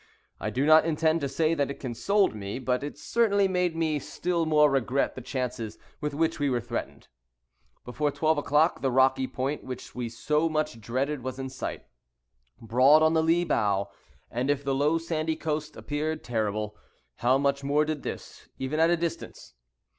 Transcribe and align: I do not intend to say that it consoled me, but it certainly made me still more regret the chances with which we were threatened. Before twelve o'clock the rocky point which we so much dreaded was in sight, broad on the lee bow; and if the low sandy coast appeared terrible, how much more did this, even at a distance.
I 0.39 0.49
do 0.49 0.65
not 0.65 0.83
intend 0.83 1.21
to 1.21 1.29
say 1.29 1.53
that 1.53 1.69
it 1.69 1.79
consoled 1.79 2.33
me, 2.33 2.57
but 2.57 2.83
it 2.83 2.97
certainly 2.97 3.47
made 3.47 3.75
me 3.75 3.99
still 3.99 4.47
more 4.47 4.67
regret 4.71 5.13
the 5.13 5.21
chances 5.21 5.77
with 5.99 6.15
which 6.15 6.39
we 6.39 6.49
were 6.49 6.59
threatened. 6.59 7.07
Before 7.85 8.09
twelve 8.09 8.39
o'clock 8.39 8.81
the 8.81 8.89
rocky 8.89 9.27
point 9.27 9.63
which 9.63 9.93
we 9.93 10.09
so 10.09 10.49
much 10.49 10.81
dreaded 10.81 11.21
was 11.23 11.37
in 11.37 11.49
sight, 11.51 11.85
broad 12.59 13.03
on 13.03 13.13
the 13.13 13.21
lee 13.21 13.43
bow; 13.45 13.91
and 14.31 14.49
if 14.49 14.63
the 14.63 14.73
low 14.73 14.97
sandy 14.97 15.35
coast 15.35 15.77
appeared 15.77 16.23
terrible, 16.23 16.75
how 17.17 17.37
much 17.37 17.63
more 17.63 17.85
did 17.85 18.01
this, 18.01 18.49
even 18.57 18.79
at 18.79 18.89
a 18.89 18.97
distance. 18.97 19.53